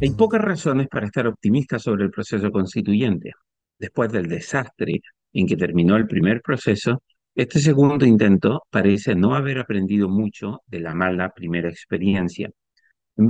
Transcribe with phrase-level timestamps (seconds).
[0.00, 3.30] Hay pocas razones para estar optimista sobre el proceso constituyente.
[3.78, 5.00] Después del desastre
[5.32, 7.02] en que terminó el primer proceso,
[7.34, 12.50] este segundo intento parece no haber aprendido mucho de la mala primera experiencia.
[13.16, 13.26] En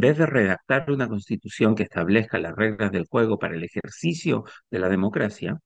[0.00, 4.78] vez, de redactar una constitución que establezca las reglas del juego para el ejercicio de
[4.78, 5.58] la democracia,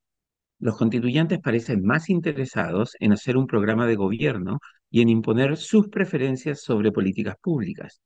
[0.58, 4.58] los constituyentes parecen más interesados en hacer un programa de gobierno
[4.90, 8.00] y en imponer sus preferencias sobre políticas públicas.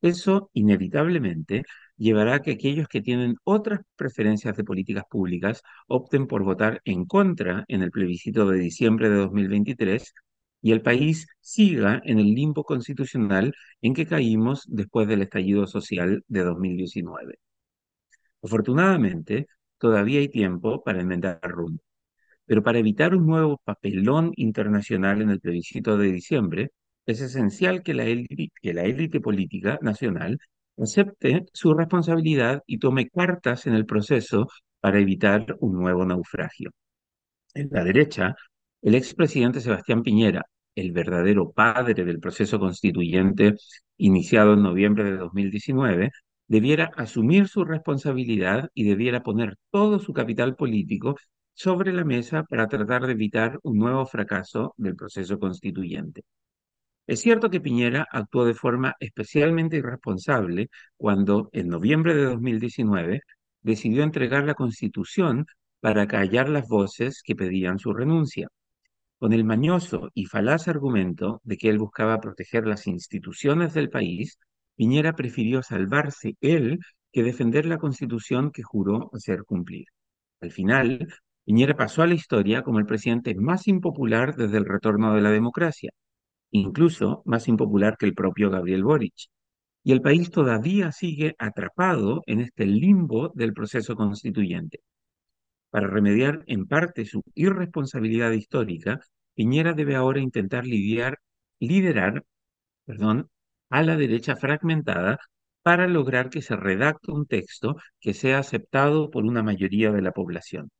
[0.00, 1.64] Eso inevitablemente
[1.96, 7.06] llevará a que aquellos que tienen otras preferencias de políticas públicas opten por votar en
[7.06, 10.14] contra en el plebiscito de diciembre de 2023
[10.62, 16.24] y el país siga en el limbo constitucional en que caímos después del estallido social
[16.28, 17.38] de 2019.
[18.42, 19.46] Afortunadamente,
[19.78, 21.82] todavía hay tiempo para enmendar rumbo.
[22.46, 26.70] Pero para evitar un nuevo papelón internacional en el plebiscito de diciembre,
[27.06, 30.38] es esencial que la élite, política nacional
[30.76, 34.48] acepte su responsabilidad y tome cartas en el proceso
[34.80, 36.70] para evitar un nuevo naufragio.
[37.54, 38.34] En la derecha,
[38.82, 43.54] el expresidente Sebastián Piñera, el verdadero padre del proceso constituyente
[43.96, 46.10] iniciado en noviembre de 2019,
[46.48, 51.16] debiera asumir su responsabilidad y debiera poner todo su capital político
[51.54, 56.22] sobre la mesa para tratar de evitar un nuevo fracaso del proceso constituyente.
[57.06, 63.20] Es cierto que Piñera actuó de forma especialmente irresponsable cuando, en noviembre de 2019,
[63.62, 65.46] decidió entregar la Constitución
[65.80, 68.48] para callar las voces que pedían su renuncia.
[69.18, 74.38] Con el mañoso y falaz argumento de que él buscaba proteger las instituciones del país,
[74.76, 76.80] Piñera prefirió salvarse él
[77.12, 79.86] que defender la Constitución que juró hacer cumplir.
[80.40, 81.06] Al final,
[81.44, 85.30] Piñera pasó a la historia como el presidente más impopular desde el retorno de la
[85.30, 85.92] democracia
[86.50, 89.14] incluso más impopular que el propio Gabriel Boric.
[89.82, 94.80] Y el país todavía sigue atrapado en este limbo del proceso constituyente.
[95.70, 99.00] Para remediar en parte su irresponsabilidad histórica,
[99.34, 101.18] Piñera debe ahora intentar lidiar,
[101.60, 102.24] liderar
[103.70, 105.18] a la derecha fragmentada
[105.62, 110.12] para lograr que se redacte un texto que sea aceptado por una mayoría de la
[110.12, 110.70] población.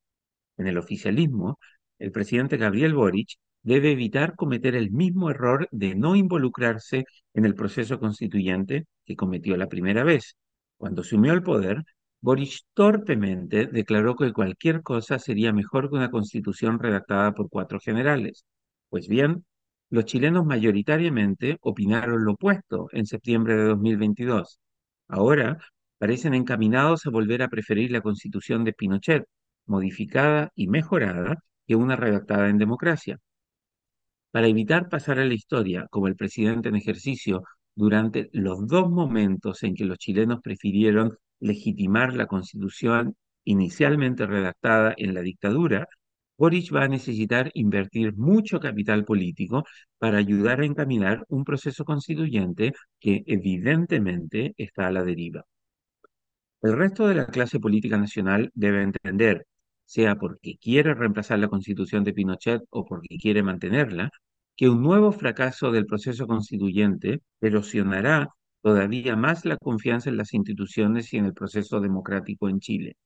[0.59, 1.59] En el oficialismo,
[1.99, 7.05] el presidente Gabriel Boric debe evitar cometer el mismo error de no involucrarse
[7.35, 10.37] en el proceso constituyente que cometió la primera vez.
[10.77, 11.83] Cuando asumió el poder,
[12.21, 18.45] Boris torpemente declaró que cualquier cosa sería mejor que una constitución redactada por cuatro generales.
[18.89, 19.45] Pues bien,
[19.91, 24.61] los chilenos mayoritariamente opinaron lo opuesto en septiembre de 2022.
[25.09, 25.59] Ahora
[25.99, 29.25] parecen encaminados a volver a preferir la constitución de Pinochet,
[29.67, 33.19] modificada y mejorada, que una redactada en democracia
[34.37, 39.63] para evitar pasar a la historia como el presidente en ejercicio durante los dos momentos
[39.63, 45.89] en que los chilenos prefirieron legitimar la constitución inicialmente redactada en la dictadura,
[46.37, 49.65] Boric va a necesitar invertir mucho capital político
[49.97, 55.47] para ayudar a encaminar un proceso constituyente que evidentemente está a la deriva.
[56.61, 59.47] El resto de la clase política nacional debe entender,
[59.87, 64.11] sea porque quiere reemplazar la constitución de Pinochet o porque quiere mantenerla,
[64.57, 68.29] que un nuevo fracaso del proceso constituyente erosionará
[68.63, 72.97] todavía más la confianza en las instituciones y en el proceso democrático en Chile.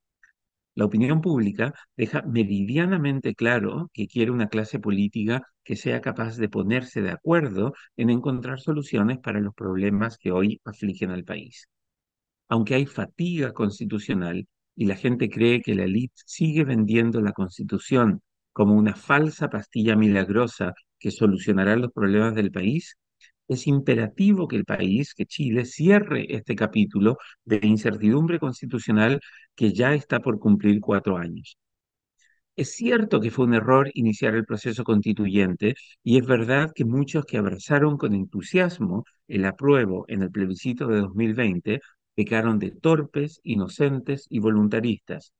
[0.74, 6.48] La opinión pública deja meridianamente claro que quiere una clase política que sea capaz de
[6.48, 11.68] ponerse de acuerdo en encontrar soluciones para los problemas que hoy afligen al país.
[12.48, 14.46] Aunque hay fatiga constitucional
[14.76, 18.22] y la gente cree que la élite sigue vendiendo la constitución
[18.52, 22.96] como una falsa pastilla milagrosa que solucionará los problemas del país,
[23.48, 29.20] es imperativo que el país, que Chile, cierre este capítulo de incertidumbre constitucional
[29.56, 31.58] que ya está por cumplir cuatro años.
[32.56, 37.24] Es cierto que fue un error iniciar el proceso constituyente y es verdad que muchos
[37.24, 41.80] que abrazaron con entusiasmo el apruebo en el plebiscito de 2020
[42.14, 45.32] pecaron de torpes, inocentes y voluntaristas.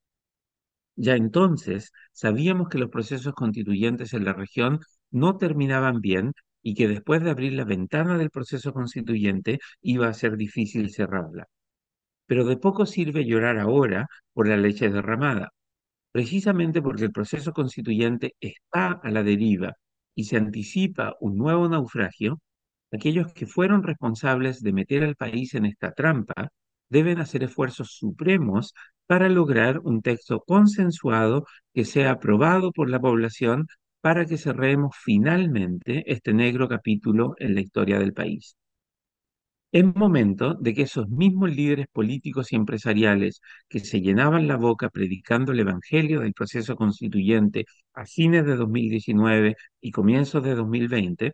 [0.97, 4.81] Ya entonces sabíamos que los procesos constituyentes en la región
[5.11, 10.15] no terminaban bien y que después de abrir la ventana del proceso constituyente iba a
[10.15, 11.47] ser difícil cerrarla.
[12.27, 15.51] Pero de poco sirve llorar ahora por la leche derramada,
[16.13, 19.75] precisamente porque el proceso constituyente está a la deriva
[20.15, 22.41] y se anticipa un nuevo naufragio,
[22.93, 26.51] aquellos que fueron responsables de meter al país en esta trampa
[26.89, 28.75] deben hacer esfuerzos supremos
[29.07, 33.67] para lograr un texto consensuado que sea aprobado por la población
[34.01, 38.57] para que cerremos finalmente este negro capítulo en la historia del país.
[39.73, 44.89] Es momento de que esos mismos líderes políticos y empresariales que se llenaban la boca
[44.91, 51.33] predicando el evangelio del proceso constituyente a fines de 2019 y comienzos de 2020,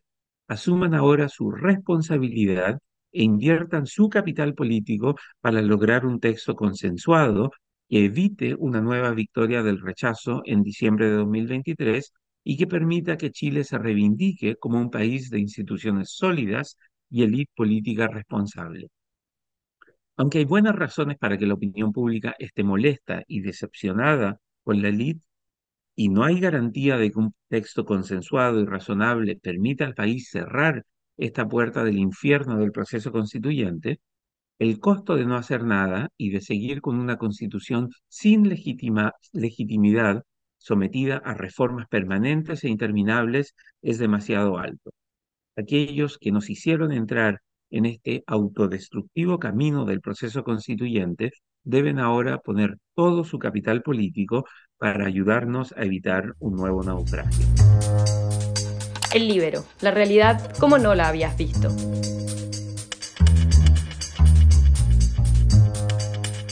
[0.48, 2.78] asuman ahora su responsabilidad
[3.12, 7.50] e inviertan su capital político para lograr un texto consensuado
[7.88, 12.12] que evite una nueva victoria del rechazo en diciembre de 2023
[12.48, 16.78] y que permita que Chile se reivindique como un país de instituciones sólidas
[17.10, 18.86] y élite política responsable.
[20.16, 24.90] Aunque hay buenas razones para que la opinión pública esté molesta y decepcionada con la
[24.90, 25.22] élite,
[25.96, 30.84] y no hay garantía de que un texto consensuado y razonable permita al país cerrar
[31.16, 33.98] esta puerta del infierno del proceso constituyente,
[34.60, 40.22] el costo de no hacer nada y de seguir con una constitución sin legitimidad
[40.66, 44.90] sometida a reformas permanentes e interminables es demasiado alto
[45.56, 47.40] aquellos que nos hicieron entrar
[47.70, 51.32] en este autodestructivo camino del proceso constituyente
[51.64, 54.44] deben ahora poner todo su capital político
[54.78, 57.44] para ayudarnos a evitar un nuevo naufragio.
[59.12, 61.70] El libero, la realidad como no la habías visto.